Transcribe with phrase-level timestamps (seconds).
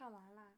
[0.00, 0.49] 看完啦。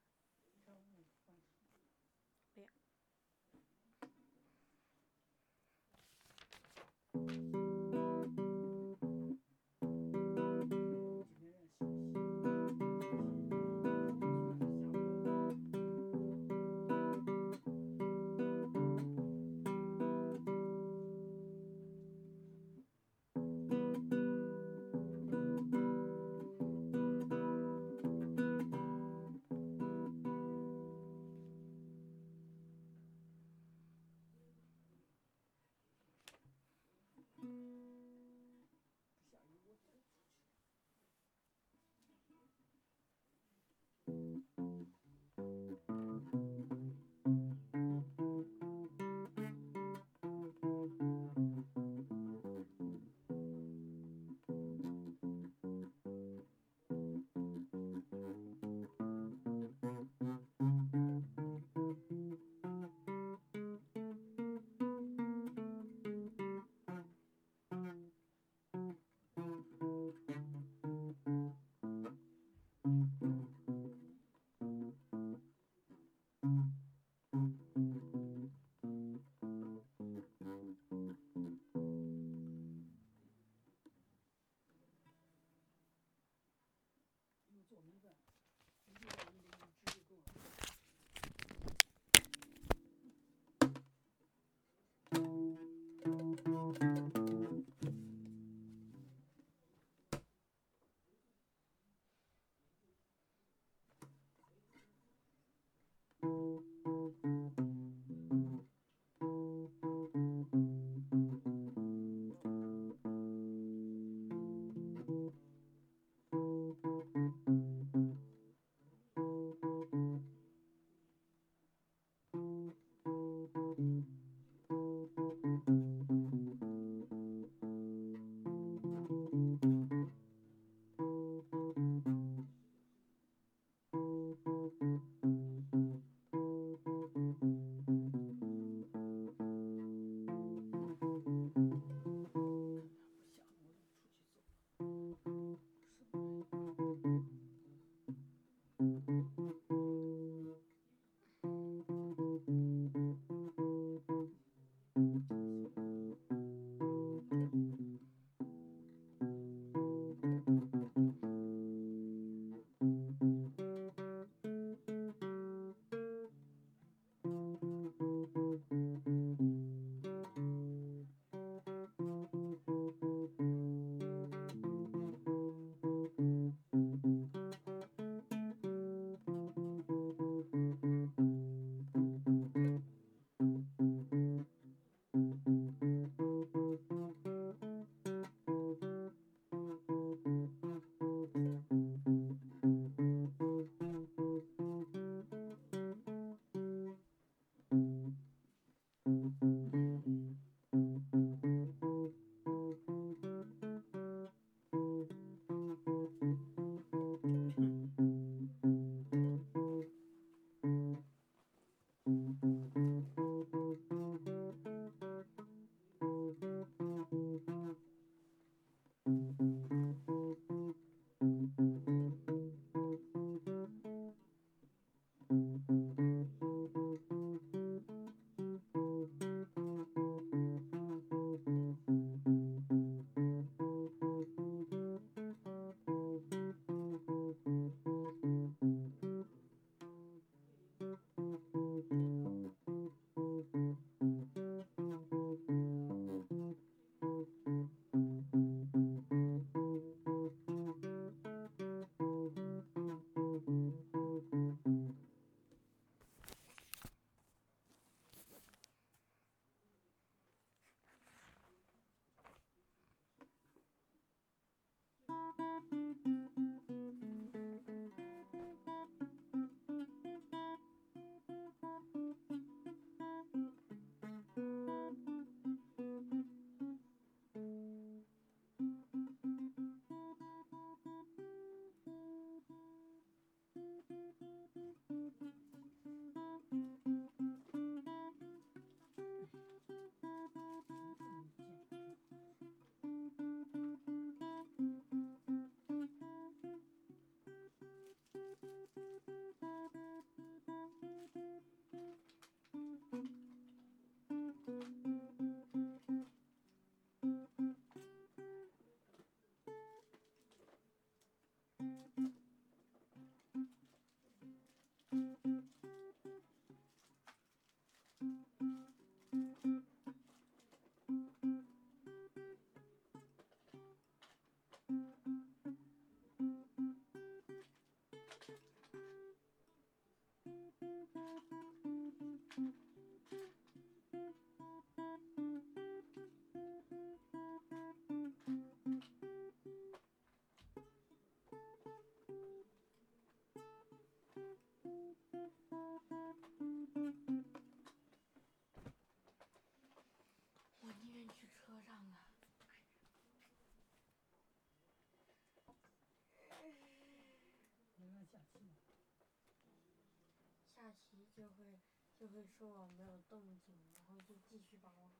[360.54, 361.60] 下棋就会
[361.98, 364.92] 就会说我没有动静，然后就继续把我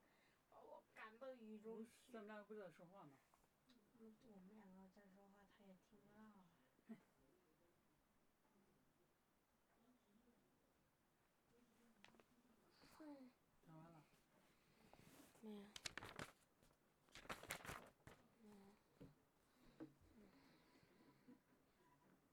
[0.50, 1.90] 把我赶到雨中去。
[2.12, 3.12] 在们俩个不在说话吗？
[3.98, 6.42] 我们两个在说话，他也听不到。
[6.88, 6.96] 哼。
[12.98, 14.02] 讲完了。
[15.40, 15.66] 没有。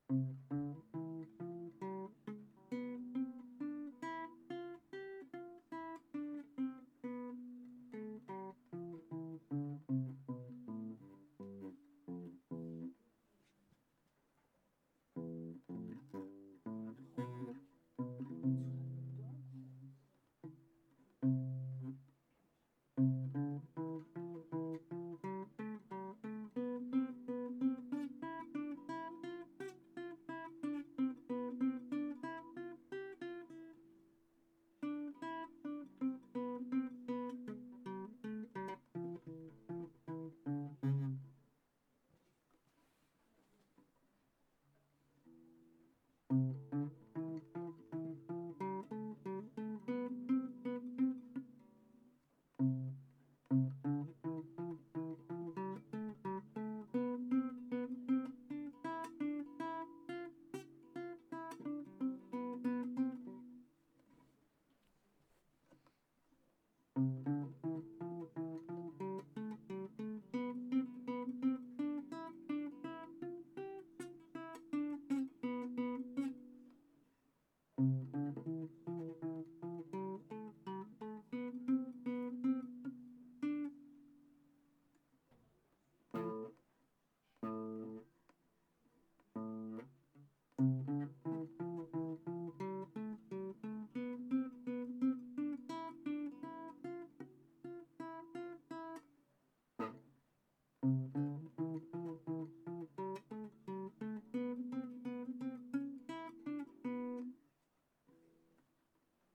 [0.10, 0.49] 嗯。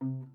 [0.05, 0.27] thank